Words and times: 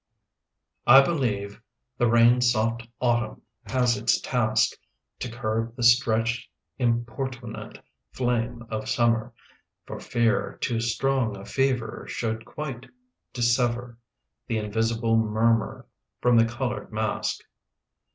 I 0.87 1.01
believe 1.01 1.61
the 1.99 2.07
rain 2.09 2.41
soft 2.41 2.87
autumn 2.99 3.43
has 3.67 3.95
its 3.97 4.19
task 4.19 4.71
To 5.19 5.29
curb 5.29 5.75
the 5.75 5.83
stretched 5.83 6.49
importunate 6.79 7.77
flame 8.11 8.65
of 8.71 8.89
summer, 8.89 9.31
For 9.85 9.99
fear 9.99 10.57
too 10.59 10.79
strong 10.79 11.37
a 11.37 11.45
fever 11.45 12.05
Should 12.07 12.45
quite 12.45 12.87
dissever 13.31 13.99
The 14.47 14.57
invisible 14.57 15.17
murmur 15.17 15.85
from 16.19 16.35
the 16.35 16.45
coloured 16.45 16.91
mask. 16.91 17.41